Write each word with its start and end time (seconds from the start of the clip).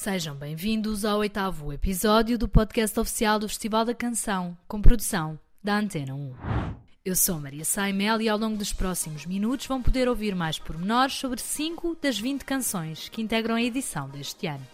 Sejam 0.00 0.36
bem-vindos 0.36 1.04
ao 1.04 1.18
oitavo 1.18 1.72
episódio 1.72 2.38
do 2.38 2.46
podcast 2.46 3.00
oficial 3.00 3.36
do 3.36 3.48
Festival 3.48 3.84
da 3.84 3.92
Canção, 3.92 4.56
com 4.68 4.80
produção 4.80 5.36
da 5.60 5.76
Antena 5.76 6.14
1. 6.14 6.34
Eu 7.04 7.16
sou 7.16 7.40
Maria 7.40 7.64
Saimel 7.64 8.20
e 8.20 8.28
ao 8.28 8.38
longo 8.38 8.56
dos 8.56 8.72
próximos 8.72 9.26
minutos 9.26 9.66
vão 9.66 9.82
poder 9.82 10.08
ouvir 10.08 10.36
mais 10.36 10.56
pormenores 10.56 11.14
sobre 11.14 11.40
5 11.40 11.96
das 12.00 12.16
20 12.16 12.44
canções 12.44 13.08
que 13.08 13.20
integram 13.20 13.56
a 13.56 13.62
edição 13.62 14.08
deste 14.08 14.46
ano. 14.46 14.64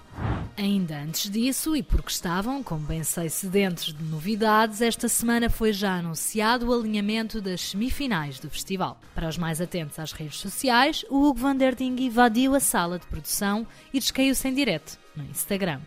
Ainda 0.56 0.96
antes 1.00 1.28
disso, 1.28 1.74
e 1.74 1.82
porque 1.82 2.10
estavam, 2.10 2.62
como 2.62 2.86
bem 2.86 3.02
sei, 3.02 3.28
sedentos 3.28 3.92
de 3.92 4.04
novidades, 4.04 4.80
esta 4.80 5.08
semana 5.08 5.50
foi 5.50 5.72
já 5.72 5.96
anunciado 5.96 6.68
o 6.68 6.72
alinhamento 6.72 7.40
das 7.40 7.60
semifinais 7.60 8.38
do 8.38 8.48
festival. 8.48 9.00
Para 9.14 9.28
os 9.28 9.36
mais 9.36 9.60
atentos 9.60 9.98
às 9.98 10.12
redes 10.12 10.38
sociais, 10.38 11.04
o 11.10 11.24
Hugo 11.24 11.40
van 11.40 11.56
der 11.56 11.74
Ding 11.74 12.00
invadiu 12.00 12.54
a 12.54 12.60
sala 12.60 13.00
de 13.00 13.06
produção 13.06 13.66
e 13.92 13.98
descaiu-se 13.98 14.46
em 14.46 14.54
direto 14.54 14.96
no 15.16 15.24
Instagram. 15.24 15.80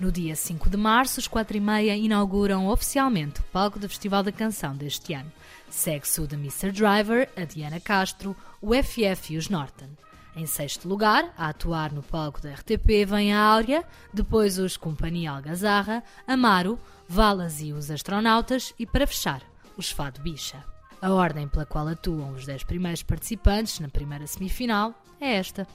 No 0.00 0.10
dia 0.10 0.34
5 0.34 0.68
de 0.68 0.76
março, 0.76 1.20
os 1.20 1.28
4 1.28 1.56
e 1.56 1.60
meia 1.60 1.96
inauguram 1.96 2.66
oficialmente 2.66 3.40
o 3.40 3.44
palco 3.44 3.78
do 3.78 3.88
Festival 3.88 4.22
da 4.22 4.32
Canção 4.32 4.76
deste 4.76 5.14
ano. 5.14 5.32
Segue-se 5.70 6.20
o 6.20 6.26
de 6.26 6.34
Mr. 6.34 6.72
Driver, 6.72 7.28
a 7.36 7.44
Diana 7.44 7.80
Castro, 7.80 8.36
o 8.60 8.74
FF 8.74 9.32
e 9.32 9.38
os 9.38 9.48
Norton. 9.48 9.88
Em 10.36 10.44
sexto 10.44 10.86
lugar, 10.86 11.32
a 11.34 11.48
atuar 11.48 11.90
no 11.90 12.02
palco 12.02 12.42
da 12.42 12.52
RTP, 12.52 13.06
vem 13.06 13.32
a 13.32 13.42
Áurea, 13.42 13.82
depois 14.12 14.58
os 14.58 14.76
Companhia 14.76 15.30
Algazarra, 15.30 16.04
Amaro, 16.26 16.78
Valas 17.08 17.62
e 17.62 17.72
os 17.72 17.90
Astronautas 17.90 18.74
e, 18.78 18.84
para 18.84 19.06
fechar, 19.06 19.42
os 19.78 19.90
Fado 19.90 20.20
Bicha. 20.20 20.62
A 21.00 21.10
ordem 21.10 21.48
pela 21.48 21.64
qual 21.64 21.88
atuam 21.88 22.32
os 22.32 22.44
10 22.44 22.64
primeiros 22.64 23.02
participantes 23.02 23.80
na 23.80 23.88
primeira 23.88 24.26
semifinal 24.26 24.94
é 25.18 25.36
esta. 25.36 25.66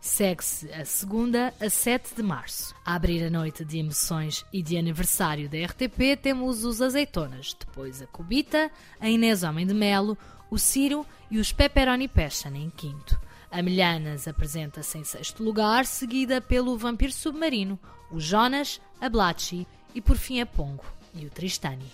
Segue-se 0.00 0.72
a 0.72 0.84
segunda 0.84 1.54
a 1.60 1.70
7 1.70 2.16
de 2.16 2.22
março. 2.22 2.74
A 2.84 2.96
abrir 2.96 3.24
a 3.24 3.30
noite 3.30 3.64
de 3.64 3.78
emoções 3.78 4.44
e 4.52 4.60
de 4.60 4.76
aniversário 4.76 5.48
da 5.48 5.58
RTP 5.66 6.20
temos 6.20 6.64
os 6.64 6.82
Azeitonas, 6.82 7.54
depois 7.56 8.02
a 8.02 8.08
Cubita, 8.08 8.72
a 8.98 9.08
Inês 9.08 9.44
Homem 9.44 9.64
de 9.64 9.74
Melo, 9.74 10.18
o 10.50 10.58
Ciro 10.58 11.06
e 11.30 11.38
os 11.38 11.52
Pepperoni 11.52 12.08
Passion 12.08 12.54
em 12.56 12.70
quinto. 12.70 13.22
A 13.54 13.62
Milhanas 13.62 14.26
apresenta-se 14.26 14.98
em 14.98 15.04
sexto 15.04 15.40
lugar, 15.40 15.86
seguida 15.86 16.40
pelo 16.40 16.76
Vampiro 16.76 17.12
Submarino, 17.12 17.78
o 18.10 18.18
Jonas, 18.18 18.80
a 19.00 19.08
Blatchy 19.08 19.64
e 19.94 20.00
por 20.00 20.16
fim 20.16 20.40
a 20.40 20.46
Pongo 20.46 20.84
e 21.14 21.24
o 21.24 21.30
Tristani. 21.30 21.86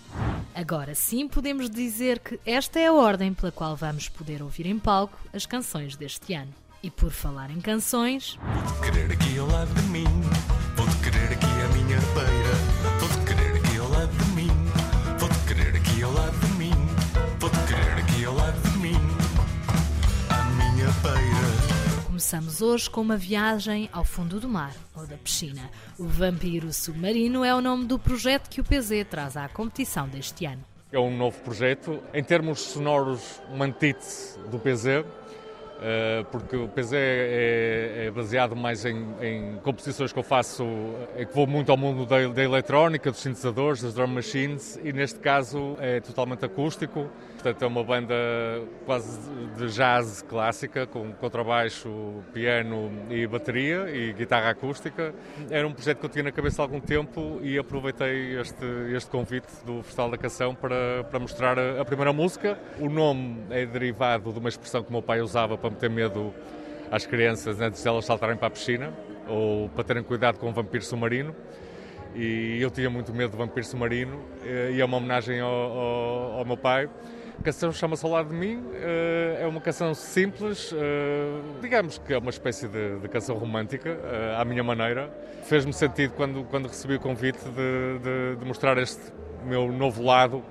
Agora 0.55 0.95
sim 0.95 1.27
podemos 1.27 1.69
dizer 1.69 2.17
que 2.17 2.39
esta 2.47 2.79
é 2.79 2.87
a 2.87 2.93
ordem 2.93 3.31
pela 3.31 3.51
qual 3.51 3.75
vamos 3.75 4.09
poder 4.09 4.41
ouvir 4.41 4.65
em 4.65 4.79
palco 4.79 5.15
as 5.31 5.45
canções 5.45 5.95
deste 5.95 6.33
ano. 6.33 6.51
E 6.81 6.89
por 6.89 7.11
falar 7.11 7.51
em 7.51 7.61
canções. 7.61 8.39
Vou-te 8.41 8.91
querer 8.91 9.11
aqui 9.11 9.37
ao 9.37 9.45
lado 9.45 9.71
de 9.71 9.83
mim, 9.83 10.05
vou-te 10.75 10.95
querer 11.03 11.31
aqui 11.31 11.45
à 11.45 11.67
minha 11.75 11.99
beira, 11.99 12.80
Começamos 22.31 22.61
hoje 22.61 22.89
com 22.89 23.01
uma 23.01 23.17
viagem 23.17 23.89
ao 23.91 24.05
fundo 24.05 24.39
do 24.39 24.47
mar 24.47 24.73
ou 24.95 25.05
da 25.05 25.17
piscina. 25.17 25.69
O 25.99 26.05
Vampiro 26.05 26.71
Submarino 26.71 27.43
é 27.43 27.53
o 27.53 27.59
nome 27.59 27.83
do 27.83 27.99
projeto 27.99 28.49
que 28.49 28.61
o 28.61 28.63
PZ 28.63 29.05
traz 29.09 29.35
à 29.35 29.49
competição 29.49 30.07
deste 30.07 30.45
ano. 30.45 30.63
É 30.93 30.97
um 30.97 31.13
novo 31.13 31.37
projeto. 31.41 32.01
Em 32.13 32.23
termos 32.23 32.61
sonoros, 32.61 33.41
uma 33.49 33.67
do 33.67 34.57
PZ, 34.59 35.03
porque 36.31 36.55
o 36.55 36.67
PZ 36.67 36.93
é, 36.93 38.05
é 38.05 38.11
baseado 38.11 38.55
mais 38.55 38.85
em, 38.85 39.05
em, 39.21 39.55
composições 39.63 40.13
que 40.13 40.19
eu 40.19 40.23
faço, 40.23 40.63
é 41.15 41.25
que 41.25 41.33
vou 41.33 41.47
muito 41.47 41.71
ao 41.71 41.77
mundo 41.77 42.05
da, 42.05 42.27
da 42.27 42.43
eletrónica, 42.43 43.09
dos 43.09 43.19
sintetizadores, 43.19 43.81
das 43.81 43.93
drum 43.93 44.07
machines, 44.07 44.79
e 44.83 44.93
neste 44.93 45.19
caso 45.19 45.75
é 45.79 45.99
totalmente 45.99 46.45
acústico. 46.45 47.09
Portanto, 47.41 47.63
é 47.63 47.67
uma 47.67 47.83
banda 47.83 48.13
quase 48.85 49.19
de 49.57 49.67
jazz 49.69 50.21
clássica, 50.21 50.85
com 50.85 51.11
contrabaixo, 51.13 51.89
piano 52.31 52.91
e 53.09 53.25
bateria 53.25 53.89
e 53.89 54.13
guitarra 54.13 54.51
acústica. 54.51 55.11
Era 55.49 55.67
um 55.67 55.73
projeto 55.73 55.97
que 55.97 56.05
eu 56.05 56.09
tinha 56.09 56.25
na 56.25 56.31
cabeça 56.31 56.61
há 56.61 56.65
algum 56.65 56.79
tempo 56.79 57.39
e 57.41 57.57
aproveitei 57.57 58.39
este, 58.39 58.63
este 58.95 59.09
convite 59.09 59.47
do 59.65 59.81
Festival 59.81 60.11
da 60.11 60.17
Canção 60.19 60.53
para, 60.53 61.03
para 61.09 61.17
mostrar 61.17 61.57
a, 61.57 61.81
a 61.81 61.85
primeira 61.85 62.13
música. 62.13 62.59
O 62.79 62.87
nome 62.87 63.39
é 63.49 63.65
derivado 63.65 64.31
de 64.31 64.37
uma 64.37 64.49
expressão 64.49 64.83
que 64.83 64.89
o 64.89 64.91
meu 64.91 65.01
pai 65.01 65.19
usava 65.19 65.57
para 65.57 65.70
meter 65.71 65.89
medo 65.89 66.33
às 66.91 67.05
crianças 67.05 67.59
antes 67.59 67.81
de 67.81 67.87
elas 67.87 68.05
saltarem 68.05 68.37
para 68.37 68.47
a 68.47 68.51
piscina 68.51 68.93
ou 69.27 69.69
para 69.69 69.83
terem 69.83 70.03
cuidado 70.03 70.37
com 70.37 70.49
o 70.49 70.53
vampiro 70.53 70.83
submarino 70.83 71.35
e 72.15 72.61
eu 72.61 72.69
tinha 72.69 72.89
muito 72.89 73.13
medo 73.13 73.31
do 73.31 73.37
vampiro 73.37 73.65
submarino 73.65 74.19
e 74.73 74.81
é 74.81 74.85
uma 74.85 74.97
homenagem 74.97 75.39
ao, 75.39 75.49
ao, 75.49 76.31
ao 76.39 76.45
meu 76.45 76.57
pai. 76.57 76.89
A 77.39 77.43
canção 77.43 77.71
chama-se 77.71 78.05
Ao 78.05 78.11
Lado 78.11 78.29
de 78.29 78.35
Mim, 78.35 78.63
eh, 78.75 79.39
é 79.41 79.47
uma 79.47 79.59
canção 79.59 79.95
simples, 79.95 80.71
eh, 80.71 81.41
digamos 81.59 81.97
que 81.97 82.13
é 82.13 82.17
uma 82.19 82.29
espécie 82.29 82.67
de, 82.67 82.99
de 82.99 83.07
canção 83.07 83.35
romântica, 83.35 83.89
eh, 83.89 84.35
à 84.37 84.45
minha 84.45 84.63
maneira. 84.63 85.11
Fez-me 85.45 85.73
sentido 85.73 86.13
quando, 86.13 86.43
quando 86.43 86.67
recebi 86.67 86.97
o 86.97 86.99
convite 86.99 87.43
de, 87.45 87.97
de, 87.97 88.35
de 88.35 88.45
mostrar 88.45 88.77
este 88.77 89.01
meu 89.43 89.71
novo 89.71 90.03
lado 90.03 90.43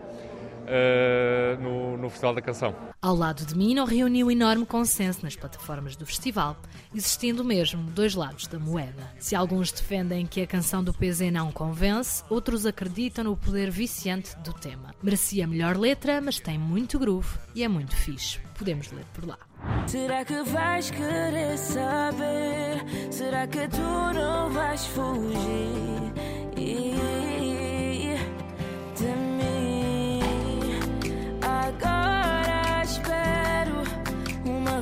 uh, 0.71 1.61
no, 1.61 1.97
no 1.97 2.09
Festival 2.09 2.35
da 2.35 2.41
Canção. 2.41 2.75
Ao 3.03 3.15
lado 3.15 3.45
de 3.45 3.57
mim 3.57 3.75
não 3.75 3.85
reuniu 3.85 4.31
enorme 4.31 4.65
consenso 4.65 5.21
nas 5.23 5.35
plataformas 5.35 5.97
do 5.97 6.07
festival, 6.07 6.57
existindo 6.95 7.45
mesmo 7.45 7.83
dois 7.91 8.15
lados 8.15 8.47
da 8.47 8.59
moeda. 8.59 9.11
Se 9.19 9.35
alguns 9.35 9.73
defendem 9.73 10.27
que 10.27 10.41
a 10.41 10.47
canção 10.47 10.83
do 10.83 10.95
PZ 10.95 11.33
não 11.33 11.51
convence, 11.51 12.23
outros 12.31 12.67
acreditam 12.67 13.25
no 13.25 13.37
poder 13.37 13.71
viciante 13.71 14.37
do 14.39 14.53
tema. 14.53 14.95
Merecia 15.03 15.47
melhor 15.47 15.77
letra, 15.77 16.21
mas 16.21 16.39
tem 16.39 16.59
muito 16.59 16.99
groove 16.99 17.39
e 17.55 17.65
é 17.65 17.69
muito 17.69 17.97
fixe. 17.97 18.39
Podemos 18.57 18.93
ler 18.93 19.05
por 19.13 19.27
lá. 19.27 19.39
Será 19.87 20.25
que 20.25 20.43
vais 20.43 20.91
querer 20.91 21.59
saber? 21.59 22.85
Será 23.11 23.47
que 23.47 23.69
tu 23.69 24.15
não 24.15 24.51
vais 24.51 24.87
fugir? 24.87 27.10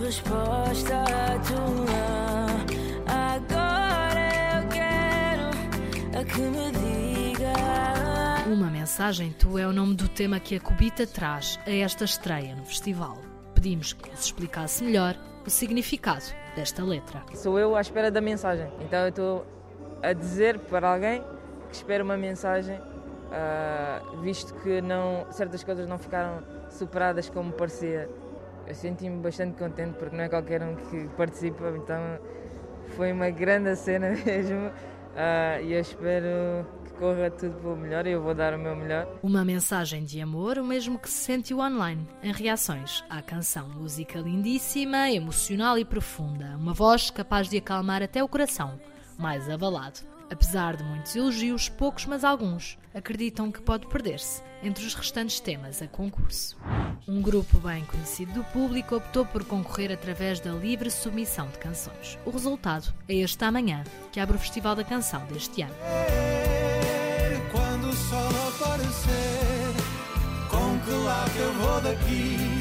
Resposta 0.08 1.04
tua. 1.46 2.48
Agora 3.06 4.30
eu 4.54 4.68
quero 4.70 6.18
a 6.18 6.24
que 6.24 6.40
me 6.40 6.72
diga. 6.72 7.52
Uma 8.50 8.70
mensagem 8.70 9.32
tu 9.38 9.58
é 9.58 9.66
o 9.66 9.72
nome 9.72 9.94
do 9.94 10.08
tema 10.08 10.40
que 10.40 10.56
a 10.56 10.60
Cubita 10.60 11.06
traz 11.06 11.60
a 11.66 11.70
esta 11.70 12.06
estreia 12.06 12.56
no 12.56 12.64
festival. 12.64 13.18
Pedimos 13.54 13.92
que 13.92 14.08
nos 14.10 14.24
explicasse 14.24 14.82
melhor 14.82 15.14
o 15.46 15.50
significado 15.50 16.24
desta 16.56 16.82
letra. 16.82 17.22
Sou 17.34 17.58
eu 17.58 17.76
à 17.76 17.80
espera 17.82 18.10
da 18.10 18.22
mensagem, 18.22 18.66
então 18.80 19.00
eu 19.00 19.08
estou 19.10 19.46
a 20.02 20.14
dizer 20.14 20.58
para 20.58 20.90
alguém 20.90 21.22
que 21.68 21.76
espera 21.76 22.02
uma 22.02 22.16
mensagem, 22.16 22.78
uh, 22.78 24.20
visto 24.22 24.54
que 24.62 24.80
não, 24.80 25.26
certas 25.30 25.62
coisas 25.62 25.86
não 25.86 25.98
ficaram 25.98 26.42
superadas 26.70 27.28
como 27.28 27.52
parecia 27.52 28.08
eu 28.68 28.74
senti-me 28.74 29.22
bastante 29.22 29.56
contente 29.56 29.94
porque 29.98 30.14
não 30.14 30.24
é 30.24 30.28
qualquer 30.28 30.62
um 30.62 30.76
que 30.76 31.08
participa, 31.16 31.72
então 31.76 32.18
foi 32.88 33.12
uma 33.12 33.30
grande 33.30 33.74
cena 33.76 34.10
mesmo 34.26 34.66
uh, 34.66 35.64
e 35.64 35.72
eu 35.72 35.80
espero 35.80 36.66
que 36.84 36.92
corra 36.92 37.30
tudo 37.30 37.54
pelo 37.60 37.76
melhor 37.76 38.06
e 38.06 38.10
eu 38.10 38.22
vou 38.22 38.34
dar 38.34 38.52
o 38.54 38.58
meu 38.58 38.76
melhor. 38.76 39.08
Uma 39.22 39.42
mensagem 39.42 40.04
de 40.04 40.20
amor, 40.20 40.58
o 40.58 40.64
mesmo 40.64 40.98
que 40.98 41.08
se 41.08 41.24
sentiu 41.24 41.60
online, 41.60 42.06
em 42.22 42.32
reações 42.32 43.02
à 43.08 43.22
canção. 43.22 43.68
Música 43.70 44.18
lindíssima, 44.18 45.10
emocional 45.10 45.78
e 45.78 45.84
profunda, 45.84 46.56
uma 46.58 46.74
voz 46.74 47.10
capaz 47.10 47.48
de 47.48 47.56
acalmar 47.56 48.02
até 48.02 48.22
o 48.22 48.28
coração 48.28 48.78
mais 49.16 49.48
abalado. 49.48 50.00
Apesar 50.30 50.76
de 50.76 50.84
muitos 50.84 51.16
elogios, 51.16 51.70
poucos, 51.70 52.04
mas 52.04 52.22
alguns, 52.22 52.78
acreditam 52.94 53.50
que 53.50 53.62
pode 53.62 53.86
perder-se 53.86 54.42
entre 54.62 54.84
os 54.84 54.94
restantes 54.94 55.40
temas 55.40 55.80
a 55.80 55.88
concurso. 55.88 56.54
Um 57.06 57.22
grupo 57.22 57.58
bem 57.58 57.84
conhecido 57.84 58.32
do 58.32 58.44
público 58.44 58.96
optou 58.96 59.24
por 59.24 59.44
concorrer 59.44 59.92
através 59.92 60.40
da 60.40 60.52
livre 60.52 60.90
submissão 60.90 61.48
de 61.48 61.58
canções. 61.58 62.18
O 62.24 62.30
resultado 62.30 62.92
é 63.08 63.14
este 63.14 63.44
amanhã, 63.44 63.84
que 64.12 64.20
abre 64.20 64.36
o 64.36 64.40
Festival 64.40 64.74
da 64.74 64.84
Canção 64.84 65.24
deste 65.26 65.62
ano. 65.62 65.74
Quando 67.52 67.88
o 67.88 67.92
sol 67.92 68.28
aparecer, 68.48 69.74
com 70.50 70.78
que 70.84 70.90
lado 70.90 71.38
eu 71.38 71.52
vou 71.54 71.80
daqui 71.80 72.57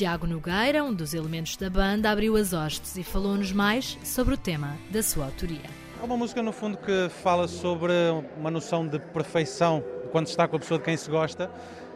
Tiago 0.00 0.26
Nogueira, 0.26 0.82
um 0.82 0.94
dos 0.94 1.12
elementos 1.12 1.58
da 1.58 1.68
banda, 1.68 2.10
abriu 2.10 2.34
as 2.34 2.54
hostes 2.54 2.96
e 2.96 3.02
falou-nos 3.02 3.52
mais 3.52 3.98
sobre 4.02 4.32
o 4.32 4.36
tema 4.38 4.78
da 4.90 5.02
sua 5.02 5.26
autoria. 5.26 5.68
É 6.00 6.02
uma 6.02 6.16
música, 6.16 6.42
no 6.42 6.52
fundo, 6.52 6.78
que 6.78 7.10
fala 7.22 7.46
sobre 7.46 7.92
uma 8.34 8.50
noção 8.50 8.86
de 8.86 8.98
perfeição 8.98 9.84
quando 10.10 10.28
está 10.28 10.48
com 10.48 10.56
a 10.56 10.58
pessoa 10.58 10.78
de 10.78 10.86
quem 10.86 10.96
se 10.96 11.10
gosta 11.10 11.50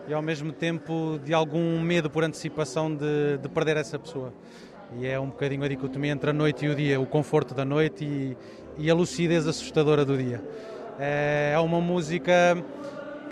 e 0.07 0.13
ao 0.13 0.21
mesmo 0.21 0.53
tempo 0.53 1.19
de 1.25 1.33
algum 1.33 1.81
medo 1.81 2.11
por 2.11 2.23
antecipação 2.23 2.95
de, 2.95 3.39
de 3.41 3.49
perder 3.49 3.79
essa 3.79 3.99
pessoa. 3.99 4.35
E 4.99 5.07
é 5.07 5.19
um 5.19 5.29
bocadinho 5.29 5.65
a 5.65 5.69
dicotomia 5.69 6.13
entre 6.13 6.29
a 6.29 6.35
noite 6.35 6.67
e 6.67 6.69
o 6.69 6.75
dia, 6.75 7.01
o 7.01 7.07
conforto 7.07 7.55
da 7.55 7.65
noite 7.65 8.05
e, 8.05 8.37
e 8.77 8.91
a 8.91 8.95
lucidez 8.95 9.47
assustadora 9.47 10.05
do 10.05 10.15
dia. 10.15 10.45
É, 10.99 11.53
é 11.55 11.59
uma 11.59 11.81
música 11.81 12.55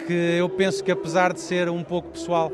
que 0.06 0.14
eu 0.38 0.48
penso 0.48 0.82
que 0.82 0.90
apesar 0.90 1.34
de 1.34 1.40
ser 1.40 1.68
um 1.68 1.84
pouco 1.84 2.08
pessoal, 2.08 2.50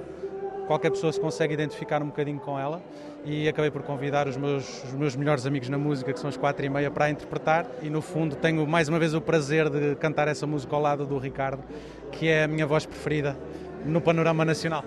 qualquer 0.69 0.91
pessoa 0.91 1.11
se 1.11 1.19
consegue 1.19 1.55
identificar 1.55 2.03
um 2.03 2.07
bocadinho 2.07 2.39
com 2.39 2.59
ela 2.59 2.81
e 3.25 3.49
acabei 3.49 3.71
por 3.71 3.83
convidar 3.83 4.29
os 4.29 4.37
meus, 4.37 4.85
os 4.85 4.93
meus 4.93 5.17
melhores 5.17 5.47
amigos 5.47 5.69
na 5.71 5.79
música, 5.79 6.13
que 6.13 6.21
são 6.21 6.29
os 6.29 6.37
quatro 6.37 6.65
e 6.65 6.69
meia, 6.69 6.91
para 6.91 7.07
a 7.07 7.11
interpretar 7.11 7.67
e 7.83 7.89
no 7.89 8.03
fundo 8.03 8.37
tenho 8.37 8.65
mais 8.67 8.89
uma 8.89 8.99
vez 8.99 9.15
o 9.15 9.21
prazer 9.21 9.71
de 9.71 9.97
cantar 9.97 10.29
essa 10.29 10.47
música 10.47 10.77
ao 10.77 10.83
lado 10.83 11.07
do 11.07 11.19
Ricardo, 11.19 11.65
que 12.13 12.29
é 12.29 12.45
a 12.45 12.49
minha 12.49 12.67
voz 12.67 12.85
preferida 12.85 13.37
no 13.85 14.01
panorama 14.01 14.45
nacional. 14.45 14.85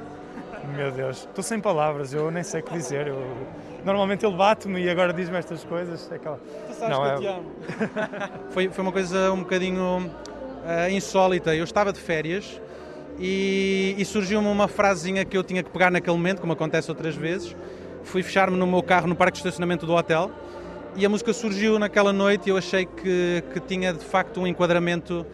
Meu 0.75 0.91
Deus, 0.91 1.27
estou 1.27 1.43
sem 1.43 1.59
palavras, 1.59 2.13
eu 2.13 2.29
nem 2.29 2.43
sei 2.43 2.61
o 2.61 2.63
que 2.63 2.73
dizer. 2.73 3.07
Eu... 3.07 3.19
Normalmente 3.83 4.23
ele 4.23 4.35
bate-me 4.35 4.79
e 4.83 4.89
agora 4.89 5.11
diz-me 5.11 5.37
estas 5.37 5.63
coisas. 5.63 6.09
É 6.11 6.15
aquela... 6.15 6.37
Tu 6.37 6.73
sabes 6.75 6.97
não, 6.97 7.03
que 7.03 7.09
eu 7.09 7.13
é... 7.13 7.17
te 7.17 7.27
amo. 7.27 7.51
foi, 8.51 8.69
foi 8.69 8.83
uma 8.83 8.91
coisa 8.91 9.31
um 9.31 9.39
bocadinho 9.39 10.05
uh, 10.05 10.91
insólita. 10.91 11.55
Eu 11.55 11.63
estava 11.63 11.91
de 11.91 11.99
férias 11.99 12.61
e, 13.19 13.95
e 13.97 14.05
surgiu-me 14.05 14.47
uma 14.47 14.67
frasezinha 14.67 15.23
que 15.25 15.37
eu 15.37 15.43
tinha 15.43 15.63
que 15.63 15.69
pegar 15.69 15.91
naquele 15.91 16.15
momento, 16.15 16.41
como 16.41 16.53
acontece 16.53 16.89
outras 16.89 17.15
vezes. 17.15 17.55
Fui 18.03 18.23
fechar-me 18.23 18.57
no 18.57 18.65
meu 18.65 18.81
carro 18.81 19.07
no 19.07 19.15
parque 19.15 19.33
de 19.33 19.39
estacionamento 19.39 19.85
do 19.85 19.93
hotel 19.93 20.31
e 20.95 21.05
a 21.05 21.09
música 21.09 21.31
surgiu 21.33 21.79
naquela 21.79 22.11
noite 22.11 22.47
e 22.47 22.49
eu 22.49 22.57
achei 22.57 22.85
que, 22.85 23.43
que 23.53 23.59
tinha 23.61 23.93
de 23.93 24.03
facto 24.03 24.41
um 24.41 24.47
enquadramento 24.47 25.25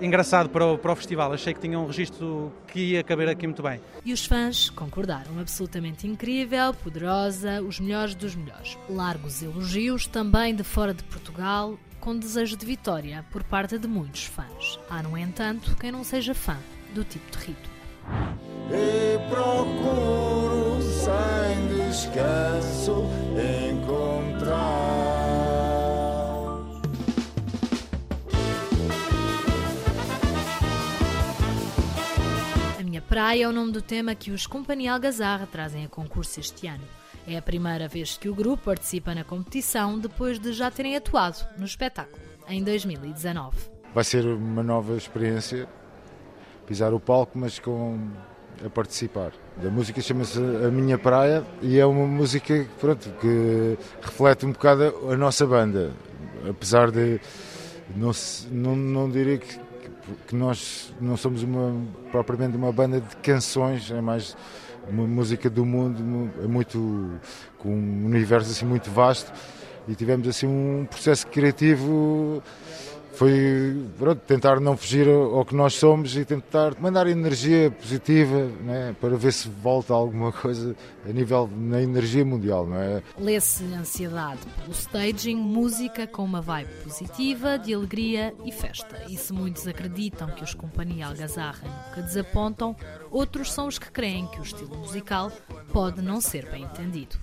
engraçado 0.00 0.48
para 0.48 0.64
o, 0.66 0.78
para 0.78 0.92
o 0.92 0.96
festival. 0.96 1.32
Achei 1.32 1.54
que 1.54 1.60
tinha 1.60 1.78
um 1.78 1.86
registro 1.86 2.52
que 2.66 2.92
ia 2.92 3.04
caber 3.04 3.28
aqui 3.28 3.46
muito 3.46 3.62
bem. 3.62 3.80
E 4.04 4.12
os 4.12 4.24
fãs 4.24 4.70
concordaram. 4.70 5.38
Absolutamente 5.38 6.06
incrível, 6.06 6.74
poderosa, 6.74 7.62
os 7.62 7.78
melhores 7.78 8.14
dos 8.14 8.34
melhores. 8.34 8.78
Largos 8.88 9.42
elogios 9.42 10.06
também 10.06 10.54
de 10.54 10.64
fora 10.64 10.94
de 10.94 11.04
Portugal, 11.04 11.78
com 12.00 12.16
desejo 12.16 12.56
de 12.56 12.64
vitória 12.64 13.24
por 13.30 13.44
parte 13.44 13.78
de 13.78 13.86
muitos 13.86 14.24
fãs. 14.24 14.78
Há, 14.88 15.02
no 15.02 15.16
entanto, 15.16 15.76
quem 15.78 15.92
não 15.92 16.02
seja 16.02 16.34
fã 16.34 16.56
do 16.94 17.04
tipo 17.04 17.30
de 17.30 17.46
rito. 17.46 17.70
E 18.70 19.18
procuro 19.28 20.80
sem 20.82 21.86
descanso 21.86 23.04
encontrar. 23.68 25.10
Praia 33.10 33.42
é 33.42 33.48
o 33.48 33.52
nome 33.52 33.72
do 33.72 33.82
tema 33.82 34.14
que 34.14 34.30
os 34.30 34.46
Companhia 34.46 34.92
Algazarra 34.92 35.44
trazem 35.44 35.84
a 35.84 35.88
concurso 35.88 36.38
este 36.38 36.68
ano. 36.68 36.84
É 37.26 37.36
a 37.36 37.42
primeira 37.42 37.88
vez 37.88 38.16
que 38.16 38.28
o 38.28 38.34
grupo 38.36 38.66
participa 38.66 39.12
na 39.12 39.24
competição 39.24 39.98
depois 39.98 40.38
de 40.38 40.52
já 40.52 40.70
terem 40.70 40.94
atuado 40.94 41.44
no 41.58 41.64
espetáculo, 41.64 42.22
em 42.48 42.62
2019. 42.62 43.56
Vai 43.92 44.04
ser 44.04 44.24
uma 44.24 44.62
nova 44.62 44.96
experiência, 44.96 45.68
pisar 46.70 46.94
o 46.94 47.00
palco, 47.00 47.36
mas 47.36 47.58
com 47.58 47.98
a 48.64 48.70
participar. 48.70 49.32
A 49.60 49.68
música 49.68 50.00
chama-se 50.00 50.38
A 50.38 50.70
Minha 50.70 50.96
Praia 50.96 51.44
e 51.60 51.80
é 51.80 51.84
uma 51.84 52.06
música 52.06 52.64
pronto, 52.78 53.10
que 53.20 53.76
reflete 54.00 54.46
um 54.46 54.52
bocado 54.52 54.94
a 55.10 55.16
nossa 55.16 55.44
banda, 55.44 55.90
apesar 56.48 56.92
de 56.92 57.20
não, 57.96 58.12
não, 58.52 58.76
não 58.76 59.10
diria 59.10 59.38
que 59.38 59.58
que 60.26 60.34
nós 60.34 60.92
não 61.00 61.16
somos 61.16 61.42
uma, 61.44 61.86
propriamente 62.10 62.56
uma 62.56 62.72
banda 62.72 63.00
de 63.00 63.16
canções, 63.16 63.90
é 63.92 64.00
mais 64.00 64.36
uma 64.88 65.06
música 65.06 65.48
do 65.48 65.64
mundo, 65.64 66.30
é 66.42 66.46
muito 66.48 67.10
com 67.58 67.68
um 67.68 68.06
universo 68.06 68.50
assim 68.50 68.64
muito 68.64 68.90
vasto 68.90 69.30
e 69.86 69.94
tivemos 69.94 70.26
assim 70.26 70.46
um 70.46 70.84
processo 70.88 71.26
criativo 71.28 72.42
foi 73.12 73.84
pronto, 73.98 74.20
tentar 74.20 74.60
não 74.60 74.76
fugir 74.76 75.08
ao 75.08 75.44
que 75.44 75.54
nós 75.54 75.74
somos 75.74 76.16
e 76.16 76.24
tentar 76.24 76.74
mandar 76.80 77.06
energia 77.06 77.70
positiva 77.70 78.46
né, 78.62 78.94
para 79.00 79.16
ver 79.16 79.32
se 79.32 79.48
volta 79.48 79.92
alguma 79.92 80.32
coisa 80.32 80.74
a 81.08 81.12
nível 81.12 81.48
na 81.52 81.82
energia 81.82 82.24
mundial. 82.24 82.66
Não 82.66 82.76
é? 82.76 83.02
Lê-se 83.18 83.64
ansiedade 83.74 84.40
pelo 84.58 84.72
staging, 84.72 85.36
música 85.36 86.06
com 86.06 86.24
uma 86.24 86.40
vibe 86.40 86.70
positiva, 86.84 87.58
de 87.58 87.74
alegria 87.74 88.34
e 88.44 88.52
festa. 88.52 89.04
E 89.08 89.16
se 89.16 89.32
muitos 89.32 89.66
acreditam 89.66 90.28
que 90.28 90.44
os 90.44 90.54
Companhia 90.54 91.06
Algazarra 91.06 91.66
nunca 91.88 92.02
desapontam, 92.02 92.76
outros 93.10 93.52
são 93.52 93.66
os 93.66 93.78
que 93.78 93.90
creem 93.90 94.26
que 94.28 94.40
o 94.40 94.42
estilo 94.42 94.76
musical 94.76 95.32
pode 95.72 96.00
não 96.02 96.20
ser 96.20 96.50
bem 96.50 96.64
entendido. 96.64 97.16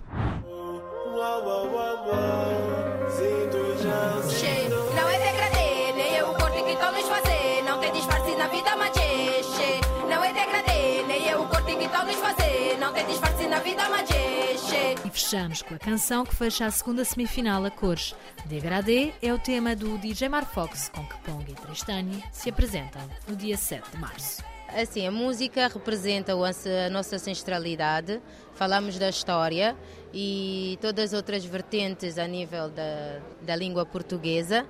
Não 12.80 12.94
tem 12.94 13.06
disfarce 13.06 13.48
na 13.48 13.60
vida, 13.60 13.88
majexe. 13.90 14.96
E 15.06 15.10
fechamos 15.10 15.62
com 15.62 15.74
a 15.74 15.80
canção 15.80 16.26
que 16.26 16.36
fecha 16.36 16.66
a 16.66 16.72
segunda 16.72 17.06
semifinal 17.06 17.64
a 17.64 17.72
cores. 17.72 18.14
Degradê 18.46 19.14
é 19.22 19.34
o 19.34 19.40
tema 19.40 19.76
do 19.76 19.98
DJ 19.98 20.28
Mar 20.28 20.46
Fox, 20.46 20.90
com 20.90 21.06
que 21.06 21.18
Pong 21.20 21.50
e 21.50 21.56
Tristani 21.56 22.24
se 22.32 22.50
apresentam 22.50 23.02
no 23.28 23.36
dia 23.36 23.56
7 23.56 23.92
de 23.92 23.98
março. 23.98 24.44
Assim, 24.68 25.08
a 25.08 25.12
música 25.12 25.68
representa 25.68 26.34
a 26.34 26.90
nossa 26.90 27.16
ancestralidade, 27.16 28.22
falamos 28.54 29.00
da 29.00 29.10
história 29.10 29.76
e 30.14 30.78
todas 30.82 31.14
as 31.14 31.14
outras 31.14 31.46
vertentes 31.46 32.18
a 32.18 32.28
nível 32.28 32.70
da, 32.70 33.20
da 33.42 33.56
língua 33.56 33.86
portuguesa. 33.86 34.66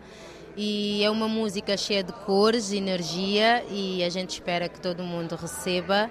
E 0.55 1.03
é 1.03 1.09
uma 1.09 1.27
música 1.27 1.75
cheia 1.77 2.03
de 2.03 2.13
cores, 2.13 2.71
energia 2.71 3.63
e 3.69 4.03
a 4.03 4.09
gente 4.09 4.31
espera 4.31 4.69
que 4.69 4.79
todo 4.79 5.03
mundo 5.03 5.35
receba 5.35 6.09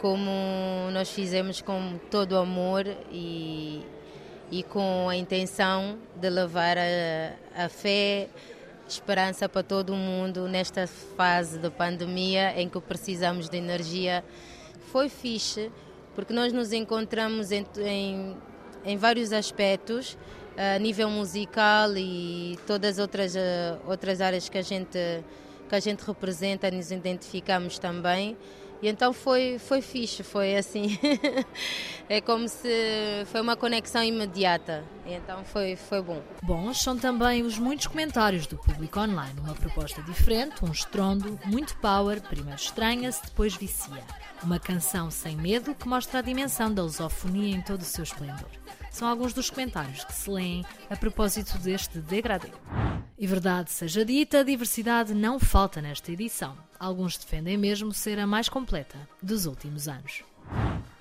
como 0.00 0.30
nós 0.92 1.10
fizemos 1.10 1.60
com 1.60 1.98
todo 2.10 2.32
o 2.32 2.38
amor 2.38 2.86
e, 3.10 3.82
e 4.50 4.62
com 4.62 5.08
a 5.08 5.16
intenção 5.16 5.98
de 6.16 6.28
levar 6.28 6.76
a, 6.78 7.64
a 7.64 7.68
fé, 7.68 8.28
esperança 8.88 9.48
para 9.48 9.62
todo 9.62 9.94
mundo 9.94 10.46
nesta 10.46 10.86
fase 10.86 11.58
de 11.58 11.70
pandemia 11.70 12.60
em 12.60 12.68
que 12.68 12.80
precisamos 12.80 13.48
de 13.48 13.56
energia. 13.56 14.24
Foi 14.92 15.08
fixe, 15.08 15.72
porque 16.14 16.32
nós 16.32 16.52
nos 16.52 16.72
encontramos 16.72 17.50
em, 17.50 17.66
em, 17.78 18.36
em 18.84 18.96
vários 18.96 19.32
aspectos, 19.32 20.16
a 20.56 20.78
nível 20.78 21.10
musical 21.10 21.96
e 21.96 22.56
todas 22.66 22.92
as 22.92 22.98
outras, 23.00 23.34
eh, 23.34 23.76
outras 23.86 24.20
áreas 24.20 24.48
que 24.48 24.56
a, 24.56 24.62
gente, 24.62 24.98
que 25.68 25.74
a 25.74 25.80
gente 25.80 26.00
representa, 26.02 26.70
nos 26.70 26.92
identificamos 26.92 27.78
também. 27.78 28.36
E 28.84 28.88
então 28.88 29.14
foi, 29.14 29.58
foi 29.58 29.80
fixe, 29.80 30.22
foi 30.22 30.56
assim. 30.56 30.98
é 32.06 32.20
como 32.20 32.46
se 32.46 32.68
foi 33.32 33.40
uma 33.40 33.56
conexão 33.56 34.04
imediata. 34.04 34.84
Então 35.06 35.42
foi, 35.42 35.74
foi 35.74 36.02
bom. 36.02 36.22
Bons 36.42 36.82
são 36.82 36.94
também 36.94 37.42
os 37.42 37.58
muitos 37.58 37.86
comentários 37.86 38.46
do 38.46 38.58
público 38.58 39.00
online. 39.00 39.40
Uma 39.40 39.54
proposta 39.54 40.02
diferente, 40.02 40.62
um 40.62 40.70
estrondo, 40.70 41.40
muito 41.46 41.74
power, 41.78 42.20
primeiro 42.20 42.60
estranha-se, 42.60 43.22
depois 43.22 43.56
vicia. 43.56 44.04
Uma 44.42 44.58
canção 44.58 45.10
sem 45.10 45.34
medo 45.34 45.74
que 45.74 45.88
mostra 45.88 46.18
a 46.18 46.22
dimensão 46.22 46.70
da 46.70 46.82
lusofonia 46.82 47.56
em 47.56 47.62
todo 47.62 47.80
o 47.80 47.84
seu 47.84 48.04
esplendor. 48.04 48.50
São 48.90 49.08
alguns 49.08 49.32
dos 49.32 49.48
comentários 49.48 50.04
que 50.04 50.12
se 50.12 50.28
leem 50.28 50.62
a 50.90 50.96
propósito 50.96 51.56
deste 51.56 52.00
degradê. 52.00 52.50
E 53.18 53.26
verdade 53.26 53.70
seja 53.70 54.04
dita, 54.04 54.44
diversidade 54.44 55.14
não 55.14 55.38
falta 55.38 55.80
nesta 55.80 56.12
edição. 56.12 56.54
Alguns 56.84 57.16
defendem 57.16 57.56
mesmo 57.56 57.94
ser 57.94 58.18
a 58.18 58.26
mais 58.26 58.46
completa 58.46 59.08
dos 59.22 59.46
últimos 59.46 59.88
anos. 59.88 60.22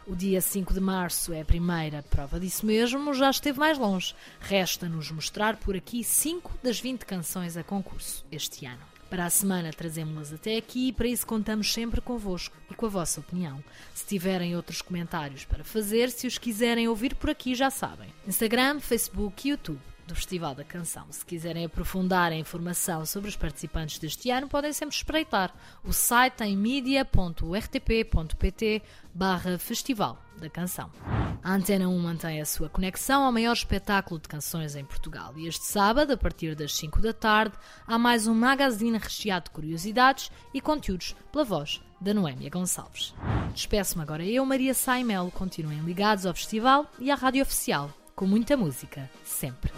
O 0.08 0.16
dia 0.16 0.40
5 0.40 0.74
de 0.74 0.80
março 0.80 1.34
é 1.34 1.42
a 1.42 1.46
primeira 1.46 2.02
prova 2.02 2.40
disso 2.40 2.66
mesmo, 2.66 3.13
já 3.13 3.30
esteve 3.30 3.60
mais 3.60 3.78
longe. 3.78 4.16
Resta-nos 4.40 5.12
mostrar 5.12 5.58
por 5.58 5.75
aqui 5.75 6.02
5 6.02 6.60
das 6.63 6.80
20 6.80 7.06
canções 7.06 7.58
a 7.58 7.66
concurso 7.66 8.25
este 8.32 8.66
ano. 8.66 8.80
Para 9.10 9.25
a 9.25 9.30
semana 9.30 9.74
trazemos-las 9.74 10.32
até 10.32 10.56
aqui 10.56 10.88
e 10.88 10.94
para 10.94 11.10
isso 11.10 11.28
contamos 11.28 11.74
sempre 11.74 12.00
convosco 12.00 12.56
e 12.72 12.74
com 12.74 12.86
a 12.86 12.90
vossa 12.90 13.20
opinião. 13.20 13.62
Se 13.94 14.06
tiverem 14.06 14.56
outros 14.56 14.82
comentários 14.82 15.44
para 15.44 15.66
fazer, 15.66 16.10
se 16.12 16.25
os 16.25 16.38
quiserem 16.38 16.88
ouvir 16.88 17.13
por 17.13 17.30
aqui, 17.30 17.54
já 17.54 17.70
sabem. 17.70 18.08
Instagram, 18.25 18.80
Facebook 18.80 19.46
e 19.46 19.52
YouTube 19.52 19.82
do 20.08 20.16
Festival 20.16 20.54
da 20.56 20.64
Canção. 20.64 21.06
Se 21.10 21.26
quiserem 21.26 21.66
aprofundar 21.66 22.32
a 22.32 22.36
informação 22.36 23.06
sobre 23.06 23.30
os 23.30 23.36
participantes 23.36 24.00
deste 24.00 24.30
ano, 24.30 24.48
podem 24.48 24.74
sempre 24.74 24.96
espreitar 24.96 25.54
o 25.84 25.92
site 25.94 26.44
em 26.44 26.56
media.rtp.pt 26.58 27.14
barra 29.14 29.58
Festival 29.58 30.18
da 30.38 30.50
Canção. 30.50 30.92
A 31.44 31.54
Antena 31.54 31.88
1 31.88 32.00
mantém 32.00 32.42
a 32.42 32.46
sua 32.46 32.70
conexão 32.70 33.24
ao 33.24 33.32
maior 33.32 33.54
espetáculo 33.54 34.20
de 34.20 34.28
canções 34.28 34.76
em 34.76 34.86
Portugal 34.86 35.34
e 35.38 35.48
este 35.48 35.66
sábado, 35.66 36.14
a 36.14 36.18
partir 36.18 36.56
das 36.56 36.76
5 36.76 37.02
da 37.02 37.14
tarde, 37.14 37.56
há 37.86 37.98
mais 37.98 38.28
um 38.28 38.34
magazine 38.34 38.98
recheado 38.98 39.46
de 39.46 39.52
curiosidades 39.52 40.32
e 40.54 40.62
conteúdos 40.62 41.16
pela 41.32 41.44
voz 41.44 41.82
da 42.00 42.14
Noémia 42.14 42.50
Gonçalves. 42.50 43.14
Despeço-me 43.54 44.04
agora 44.04 44.26
eu, 44.26 44.46
Maria 44.46 44.74
Saimel. 44.74 45.32
Continuem 45.32 45.80
ligados 45.80 46.26
ao 46.26 46.34
festival 46.34 46.92
e 47.00 47.10
à 47.10 47.16
rádio 47.16 47.42
oficial, 47.42 47.90
com 48.15 48.25
muita 48.25 48.55
música, 48.55 49.10
sempre. 49.24 49.72